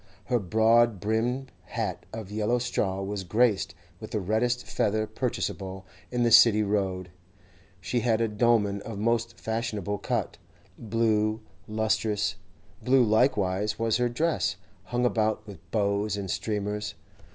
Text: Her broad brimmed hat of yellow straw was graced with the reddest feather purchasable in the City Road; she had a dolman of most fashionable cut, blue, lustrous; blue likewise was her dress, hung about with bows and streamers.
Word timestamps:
Her 0.25 0.39
broad 0.39 0.99
brimmed 0.99 1.51
hat 1.65 2.07
of 2.11 2.31
yellow 2.31 2.57
straw 2.57 3.03
was 3.03 3.23
graced 3.23 3.75
with 3.99 4.09
the 4.09 4.19
reddest 4.19 4.65
feather 4.65 5.05
purchasable 5.05 5.85
in 6.09 6.23
the 6.23 6.31
City 6.31 6.63
Road; 6.63 7.11
she 7.79 7.99
had 7.99 8.19
a 8.19 8.27
dolman 8.27 8.81
of 8.81 8.97
most 8.97 9.37
fashionable 9.39 9.99
cut, 9.99 10.39
blue, 10.75 11.41
lustrous; 11.67 12.33
blue 12.81 13.03
likewise 13.03 13.77
was 13.77 13.97
her 13.97 14.09
dress, 14.09 14.55
hung 14.85 15.05
about 15.05 15.45
with 15.45 15.59
bows 15.69 16.17
and 16.17 16.31
streamers. 16.31 16.95